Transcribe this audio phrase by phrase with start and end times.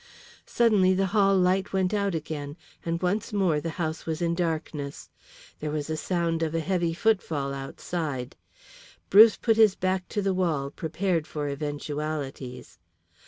[0.47, 5.11] Suddenly the hall light went out again, and once more the house was in darkness.
[5.59, 8.35] There was the sound of a heavy footfall outside.
[9.11, 12.79] Bruce put his back to the wall prepared for eventualities.